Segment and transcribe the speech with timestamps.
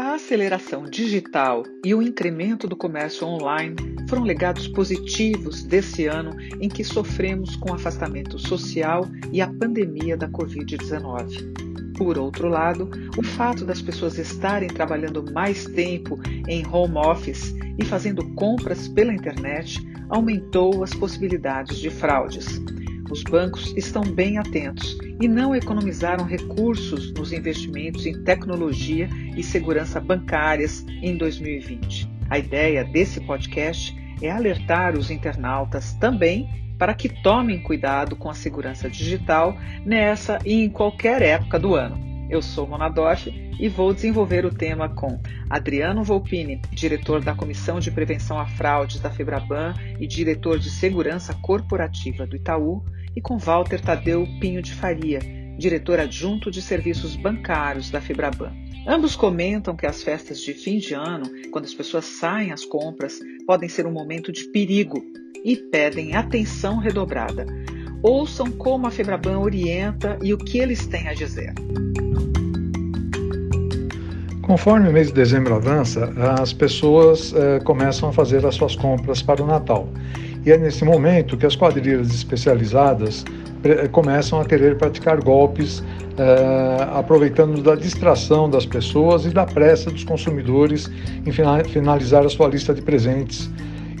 [0.00, 3.74] A aceleração digital e o incremento do comércio online
[4.08, 10.16] foram legados positivos desse ano em que sofremos com o afastamento social e a pandemia
[10.16, 11.96] da Covid-19.
[11.96, 17.84] Por outro lado, o fato das pessoas estarem trabalhando mais tempo em home office e
[17.84, 22.62] fazendo compras pela internet aumentou as possibilidades de fraudes.
[23.10, 29.98] Os bancos estão bem atentos e não economizaram recursos nos investimentos em tecnologia e segurança
[29.98, 32.08] bancárias em 2020.
[32.28, 38.34] A ideia desse podcast é alertar os internautas também para que tomem cuidado com a
[38.34, 41.98] segurança digital nessa e em qualquer época do ano.
[42.30, 43.26] Eu sou Mona Dorf
[43.58, 45.18] e vou desenvolver o tema com
[45.48, 51.34] Adriano Volpini, diretor da Comissão de Prevenção a Fraudes da Febraban e diretor de Segurança
[51.34, 55.20] Corporativa do Itaú, e com Walter Tadeu Pinho de Faria,
[55.58, 58.52] diretor adjunto de serviços bancários da Febraban.
[58.86, 63.18] Ambos comentam que as festas de fim de ano, quando as pessoas saem às compras,
[63.46, 65.04] podem ser um momento de perigo
[65.44, 67.44] e pedem atenção redobrada.
[68.02, 71.52] Ouçam como a Febraban orienta e o que eles têm a dizer.
[74.42, 76.10] Conforme o mês de dezembro avança,
[76.40, 79.86] as pessoas eh, começam a fazer as suas compras para o Natal.
[80.44, 83.24] E é nesse momento que as quadrilhas especializadas
[83.90, 85.82] começam a querer praticar golpes,
[86.16, 90.90] eh, aproveitando da distração das pessoas e da pressa dos consumidores
[91.26, 91.32] em
[91.64, 93.50] finalizar a sua lista de presentes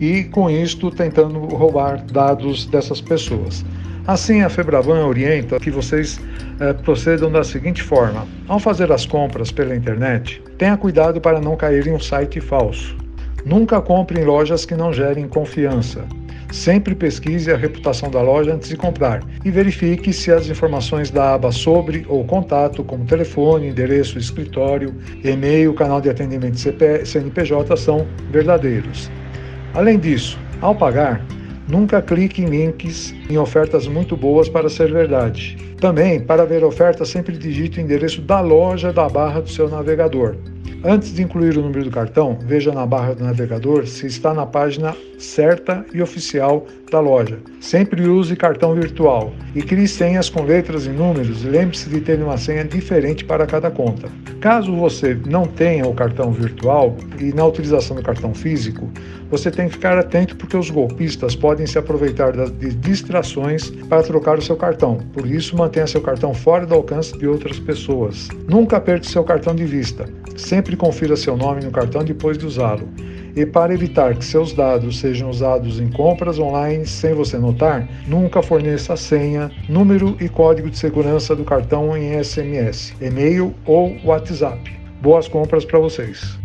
[0.00, 3.64] e, com isto, tentando roubar dados dessas pessoas.
[4.06, 6.20] Assim, a Febraban orienta que vocês
[6.60, 11.56] eh, procedam da seguinte forma: ao fazer as compras pela internet, tenha cuidado para não
[11.56, 12.94] cair em um site falso.
[13.46, 16.04] Nunca compre em lojas que não gerem confiança.
[16.54, 21.34] Sempre pesquise a reputação da loja antes de comprar e verifique se as informações da
[21.34, 24.94] aba sobre ou contato, como telefone, endereço, escritório,
[25.24, 29.10] e-mail, canal de atendimento CNPJ, são verdadeiros.
[29.74, 31.26] Além disso, ao pagar,
[31.68, 35.56] nunca clique em links em ofertas muito boas para ser verdade.
[35.80, 40.36] Também, para ver ofertas, sempre digite o endereço da loja da barra do seu navegador.
[40.86, 44.44] Antes de incluir o número do cartão, veja na barra do navegador se está na
[44.44, 47.38] página certa e oficial da loja.
[47.58, 52.36] Sempre use cartão virtual e crie senhas com letras e números lembre-se de ter uma
[52.36, 54.10] senha diferente para cada conta.
[54.40, 58.90] Caso você não tenha o cartão virtual e na utilização do cartão físico,
[59.30, 64.38] você tem que ficar atento porque os golpistas podem se aproveitar de distrações para trocar
[64.38, 64.98] o seu cartão.
[65.12, 68.28] Por isso, mantenha seu cartão fora do alcance de outras pessoas.
[68.46, 70.08] Nunca perca seu cartão de vista.
[70.36, 72.88] Sempre confira seu nome no cartão depois de usá-lo.
[73.36, 78.42] E para evitar que seus dados sejam usados em compras online sem você notar, nunca
[78.42, 84.72] forneça a senha, número e código de segurança do cartão em SMS, e-mail ou WhatsApp.
[85.02, 86.38] Boas compras para vocês!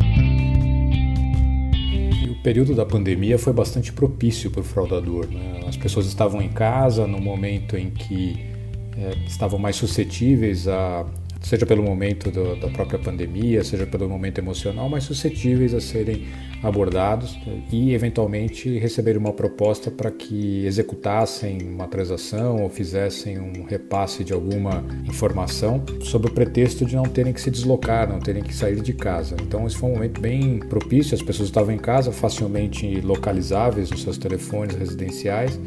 [2.27, 5.27] O período da pandemia foi bastante propício para o fraudador.
[5.27, 5.65] Né?
[5.67, 8.49] As pessoas estavam em casa no momento em que
[8.97, 11.05] é, estavam mais suscetíveis a
[11.41, 16.27] seja pelo momento do, da própria pandemia, seja pelo momento emocional, mais suscetíveis a serem
[16.61, 17.39] abordados
[17.71, 24.33] e eventualmente receber uma proposta para que executassem uma transação ou fizessem um repasse de
[24.33, 28.81] alguma informação sob o pretexto de não terem que se deslocar, não terem que sair
[28.81, 29.35] de casa.
[29.41, 34.03] Então esse foi um momento bem propício, as pessoas estavam em casa, facilmente localizáveis nos
[34.03, 35.57] seus telefones residenciais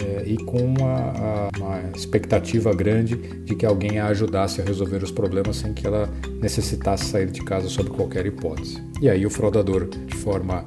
[0.00, 5.10] é, e com uma, uma, expectativa grande de que alguém a ajudasse a resolver os
[5.10, 6.08] problemas sem que ela
[6.40, 8.82] necessitasse sair de casa sob qualquer hipótese.
[9.00, 10.64] E aí o fraudador, de forma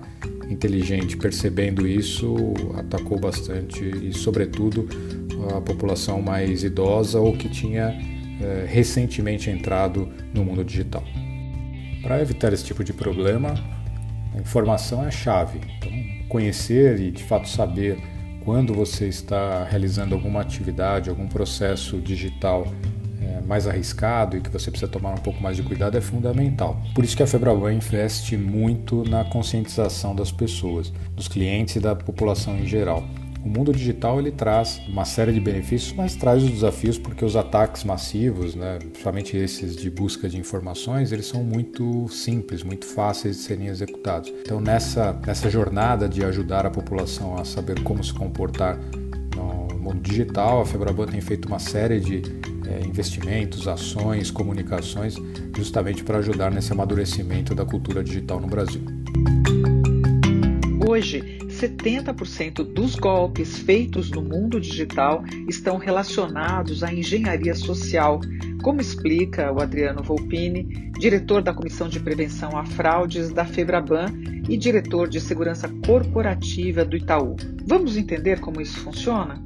[0.49, 2.35] inteligente, percebendo isso,
[2.77, 4.87] atacou bastante e, sobretudo,
[5.55, 7.97] a população mais idosa ou que tinha
[8.41, 11.03] é, recentemente entrado no mundo digital.
[12.01, 13.55] Para evitar esse tipo de problema,
[14.35, 15.59] a informação é a chave.
[15.77, 15.91] Então,
[16.29, 17.97] conhecer e de fato saber
[18.45, 22.67] quando você está realizando alguma atividade, algum processo digital
[23.19, 26.79] é, mais arriscado e que você precisa tomar um pouco mais de cuidado é fundamental.
[26.93, 31.95] Por isso que a Febraban investe muito na conscientização das pessoas, dos clientes e da
[31.95, 33.03] população em geral.
[33.45, 37.35] O mundo digital ele traz uma série de benefícios, mas traz os desafios porque os
[37.35, 43.37] ataques massivos, né, principalmente esses de busca de informações, eles são muito simples, muito fáceis
[43.37, 44.33] de serem executados.
[44.41, 48.79] Então nessa nessa jornada de ajudar a população a saber como se comportar
[49.35, 52.23] no mundo digital, a Febraban tem feito uma série de
[52.67, 55.17] é, investimentos, ações, comunicações,
[55.55, 58.81] justamente para ajudar nesse amadurecimento da cultura digital no Brasil.
[60.87, 61.34] Hoje,
[61.65, 68.19] 70% dos golpes feitos no mundo digital estão relacionados à engenharia social,
[68.61, 74.05] como explica o Adriano Volpini, diretor da Comissão de Prevenção a Fraudes da Febraban
[74.47, 77.35] e diretor de Segurança Corporativa do Itaú.
[77.65, 79.43] Vamos entender como isso funciona?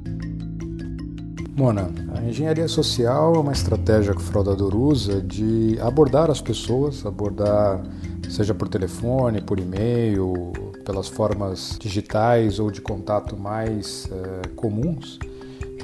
[1.56, 7.04] Mona, a engenharia social é uma estratégia que o fraudador usa de abordar as pessoas,
[7.04, 7.82] abordar
[8.30, 10.52] seja por telefone, por e-mail,
[10.90, 15.20] pelas formas digitais ou de contato mais é, comuns.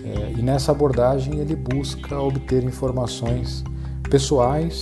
[0.04, 3.62] É, e nessa abordagem ele busca obter informações
[4.10, 4.80] pessoais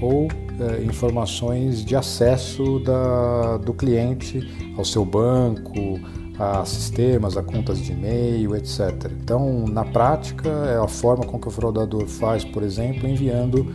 [0.00, 0.28] ou
[0.58, 6.00] é, informações de acesso da, do cliente ao seu banco,
[6.38, 9.10] a sistemas, a contas de e-mail, etc.
[9.22, 13.74] Então, na prática, é a forma com que o fraudador faz, por exemplo, enviando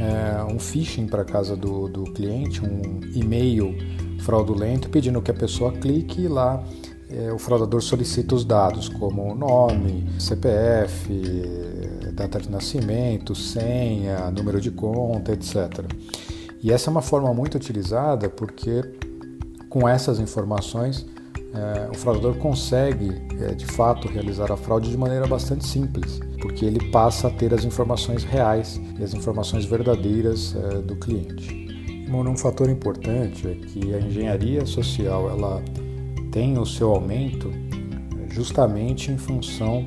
[0.00, 3.74] é, um phishing para a casa do, do cliente, um e-mail
[4.22, 6.64] fraudulento, pedindo que a pessoa clique e lá
[7.10, 11.12] é, o fraudador solicita os dados, como nome, CPF,
[12.12, 15.84] data de nascimento, senha, número de conta, etc.
[16.62, 18.82] E essa é uma forma muito utilizada porque
[19.68, 21.06] com essas informações
[21.54, 23.10] é, o fraudador consegue,
[23.40, 27.52] é, de fato, realizar a fraude de maneira bastante simples, porque ele passa a ter
[27.52, 31.61] as informações reais e as informações verdadeiras é, do cliente.
[32.14, 35.62] Um fator importante é que a engenharia social ela
[36.30, 39.86] tem o seu aumento é, justamente em função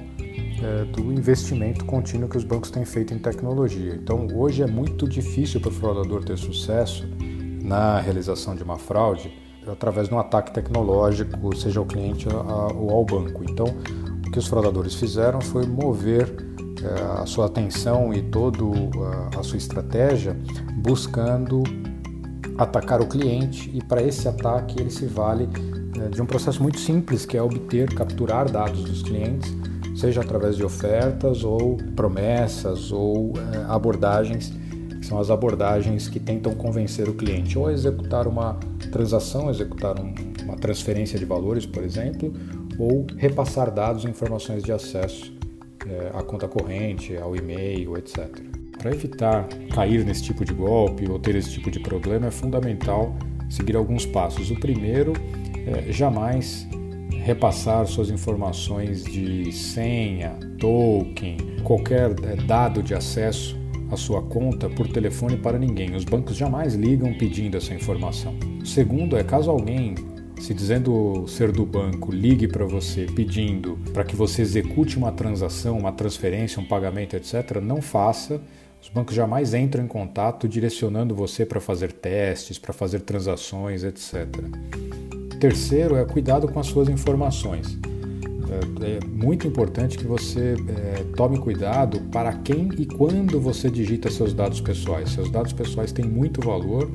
[0.62, 3.96] é, do investimento contínuo que os bancos têm feito em tecnologia.
[3.96, 7.08] Então, hoje é muito difícil para o fraudador ter sucesso
[7.64, 9.32] na realização de uma fraude
[9.68, 13.44] através de um ataque tecnológico, seja ao cliente ou ao banco.
[13.44, 13.66] Então,
[14.28, 16.32] o que os fraudadores fizeram foi mover
[16.84, 18.64] eh, a sua atenção e toda
[19.38, 20.38] a sua estratégia
[20.78, 21.64] buscando
[22.58, 25.50] atacar o cliente e para esse ataque ele se vale
[25.98, 29.54] eh, de um processo muito simples que é obter, capturar dados dos clientes,
[29.96, 34.54] seja através de ofertas ou promessas ou eh, abordagens
[35.06, 38.60] são as abordagens que tentam convencer o cliente ou executar uma
[38.92, 40.14] transação, executar um,
[40.44, 42.34] uma transferência de valores, por exemplo,
[42.80, 45.32] ou repassar dados e informações de acesso
[45.88, 48.55] é, à conta corrente, ao e-mail, etc.
[48.86, 53.16] Para evitar cair nesse tipo de golpe ou ter esse tipo de problema, é fundamental
[53.50, 54.52] seguir alguns passos.
[54.52, 55.14] O primeiro
[55.66, 56.68] é jamais
[57.10, 63.58] repassar suas informações de senha, token, qualquer é, dado de acesso
[63.90, 65.96] a sua conta por telefone para ninguém.
[65.96, 68.36] Os bancos jamais ligam pedindo essa informação.
[68.62, 69.96] O segundo é caso alguém
[70.40, 75.76] se dizendo ser do banco, ligue para você pedindo para que você execute uma transação,
[75.76, 78.40] uma transferência, um pagamento, etc., não faça.
[78.86, 84.28] Os bancos jamais entram em contato direcionando você para fazer testes, para fazer transações, etc.
[85.40, 87.80] Terceiro é cuidado com as suas informações.
[88.48, 94.12] É, é muito importante que você é, tome cuidado para quem e quando você digita
[94.12, 95.10] seus dados pessoais.
[95.10, 96.88] Seus dados pessoais têm muito valor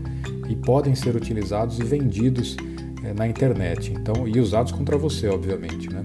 [0.48, 2.56] e podem ser utilizados e vendidos
[3.02, 3.92] é, na internet.
[3.92, 6.04] Então, e usados contra você, obviamente, né?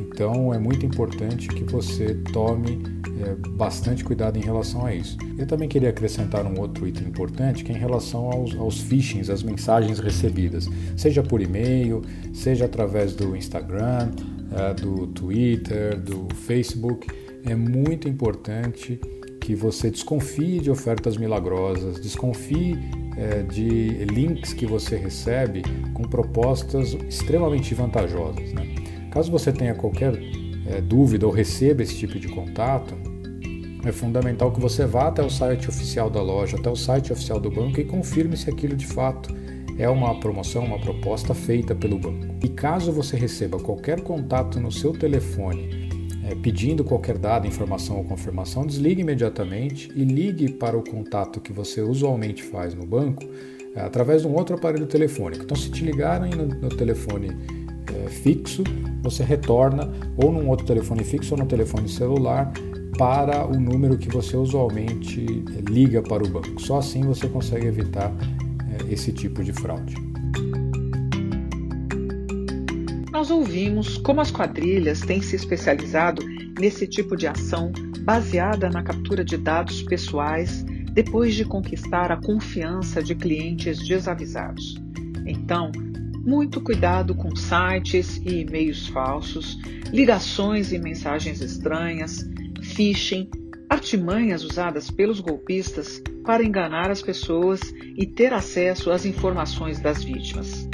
[0.00, 5.16] Então, é muito importante que você tome é, bastante cuidado em relação a isso.
[5.38, 9.30] Eu também queria acrescentar um outro item importante, que é em relação aos, aos phishings,
[9.30, 12.02] as mensagens recebidas, seja por e-mail,
[12.32, 14.10] seja através do Instagram,
[14.50, 17.06] uh, do Twitter, do Facebook,
[17.44, 19.00] é muito importante
[19.40, 25.62] que você desconfie de ofertas milagrosas, desconfie uh, de links que você recebe
[25.94, 28.52] com propostas extremamente vantajosas.
[28.52, 28.74] Né?
[29.10, 33.05] Caso você tenha qualquer uh, dúvida ou receba esse tipo de contato,
[33.88, 37.40] é fundamental que você vá até o site oficial da loja, até o site oficial
[37.40, 39.34] do banco e confirme se aquilo de fato
[39.78, 42.26] é uma promoção, uma proposta feita pelo banco.
[42.42, 45.86] E caso você receba qualquer contato no seu telefone
[46.24, 51.52] é, pedindo qualquer dado, informação ou confirmação, desligue imediatamente e ligue para o contato que
[51.52, 53.22] você usualmente faz no banco
[53.74, 55.44] é, através de um outro aparelho telefônico.
[55.44, 57.36] Então, se te ligarem no, no telefone
[57.94, 58.64] é, fixo,
[59.02, 62.52] você retorna ou num outro telefone fixo ou no telefone celular
[62.96, 66.60] para o número que você usualmente é, liga para o banco.
[66.60, 68.12] Só assim você consegue evitar
[68.70, 69.94] é, esse tipo de fraude.
[73.12, 76.22] Nós ouvimos como as quadrilhas têm se especializado
[76.58, 83.02] nesse tipo de ação baseada na captura de dados pessoais depois de conquistar a confiança
[83.02, 84.76] de clientes desavisados.
[85.26, 85.70] Então,
[86.24, 89.58] muito cuidado com sites e e-mails falsos,
[89.92, 92.26] ligações e mensagens estranhas,
[92.62, 93.28] phishing
[93.68, 97.60] artimanhas usadas pelos golpistas para enganar as pessoas
[97.96, 100.68] e ter acesso às informações das vítimas.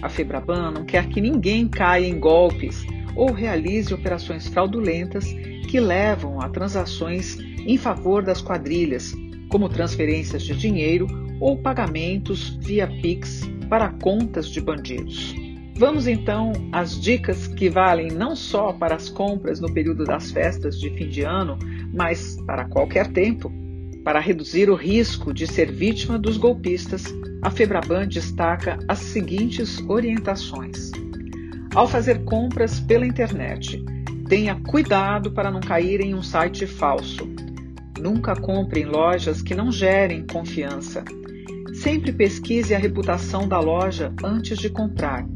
[0.00, 5.26] A Febraban não quer que ninguém caia em golpes ou realize operações fraudulentas
[5.68, 9.14] que levam a transações em favor das quadrilhas,
[9.48, 11.06] como transferências de dinheiro
[11.40, 15.41] ou pagamentos via Pix para contas de bandidos.
[15.74, 20.78] Vamos então às dicas que valem não só para as compras no período das festas
[20.78, 21.58] de fim de ano,
[21.92, 23.50] mas para qualquer tempo.
[24.04, 27.04] Para reduzir o risco de ser vítima dos golpistas,
[27.40, 30.90] a Febraban destaca as seguintes orientações.
[31.74, 33.82] Ao fazer compras pela internet,
[34.28, 37.28] tenha cuidado para não cair em um site falso.
[37.98, 41.02] Nunca compre em lojas que não gerem confiança.
[41.72, 45.26] Sempre pesquise a reputação da loja antes de comprar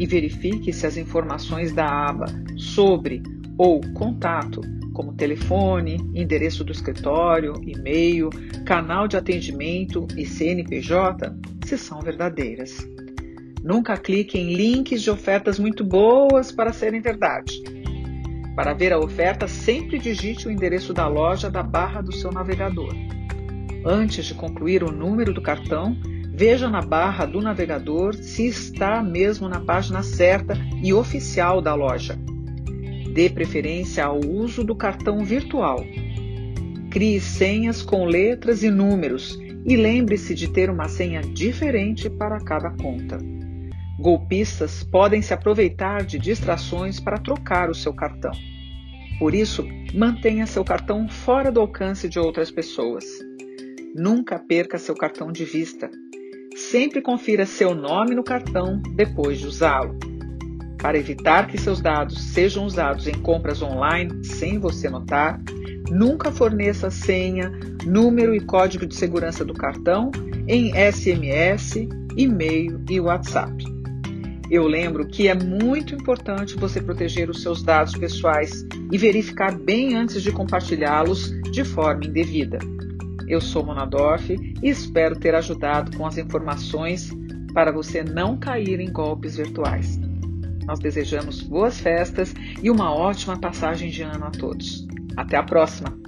[0.00, 2.24] e verifique se as informações da aba
[2.56, 3.22] sobre
[3.58, 4.62] ou contato,
[4.94, 8.30] como telefone, endereço do escritório, e-mail,
[8.64, 12.78] canal de atendimento e CNPJ, se são verdadeiras.
[13.62, 17.62] Nunca clique em links de ofertas muito boas para serem verdade.
[18.56, 22.94] Para ver a oferta, sempre digite o endereço da loja da barra do seu navegador.
[23.84, 25.94] Antes de concluir o número do cartão,
[26.40, 32.18] Veja na barra do navegador se está mesmo na página certa e oficial da loja.
[33.12, 35.84] Dê preferência ao uso do cartão virtual.
[36.90, 42.70] Crie senhas com letras e números e lembre-se de ter uma senha diferente para cada
[42.70, 43.18] conta.
[43.98, 48.32] Golpistas podem se aproveitar de distrações para trocar o seu cartão.
[49.18, 53.04] Por isso, mantenha seu cartão fora do alcance de outras pessoas.
[53.94, 55.90] Nunca perca seu cartão de vista.
[56.56, 59.98] Sempre confira seu nome no cartão depois de usá-lo.
[60.78, 65.40] Para evitar que seus dados sejam usados em compras online sem você notar,
[65.90, 67.50] nunca forneça senha,
[67.84, 70.10] número e código de segurança do cartão
[70.48, 73.64] em SMS, e-mail e WhatsApp.
[74.50, 79.94] Eu lembro que é muito importante você proteger os seus dados pessoais e verificar bem
[79.94, 82.58] antes de compartilhá-los de forma indevida.
[83.30, 87.12] Eu sou Mona Dorf e espero ter ajudado com as informações
[87.54, 90.00] para você não cair em golpes virtuais.
[90.66, 94.84] Nós desejamos boas festas e uma ótima passagem de ano a todos.
[95.16, 95.99] Até a próxima!